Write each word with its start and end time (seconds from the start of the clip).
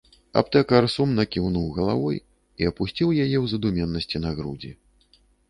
Аптэкар 0.39 0.87
сумна 0.93 1.25
кіўнуў 1.35 1.67
галавой 1.77 2.17
і 2.61 2.71
апусціў 2.71 3.13
яе 3.27 3.37
ў 3.43 3.53
задуменнасці 3.53 4.25
на 4.27 4.35
грудзі! 4.41 4.75